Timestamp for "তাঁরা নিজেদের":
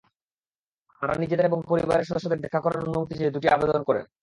1.01-1.49